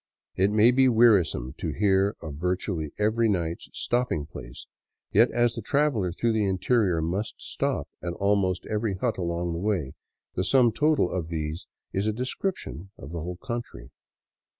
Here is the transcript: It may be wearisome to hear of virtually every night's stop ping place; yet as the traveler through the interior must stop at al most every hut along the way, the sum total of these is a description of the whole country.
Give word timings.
It 0.35 0.49
may 0.49 0.71
be 0.71 0.89
wearisome 0.89 1.53
to 1.59 1.73
hear 1.77 2.15
of 2.21 2.33
virtually 2.33 2.91
every 2.97 3.29
night's 3.29 3.69
stop 3.73 4.09
ping 4.09 4.25
place; 4.25 4.65
yet 5.11 5.29
as 5.29 5.53
the 5.53 5.61
traveler 5.61 6.11
through 6.11 6.31
the 6.33 6.47
interior 6.47 7.03
must 7.03 7.35
stop 7.37 7.87
at 8.01 8.13
al 8.19 8.35
most 8.35 8.65
every 8.65 8.95
hut 8.95 9.19
along 9.19 9.53
the 9.53 9.59
way, 9.59 9.93
the 10.33 10.43
sum 10.43 10.71
total 10.71 11.11
of 11.11 11.27
these 11.27 11.67
is 11.93 12.07
a 12.07 12.13
description 12.13 12.89
of 12.97 13.11
the 13.11 13.21
whole 13.21 13.37
country. 13.37 13.91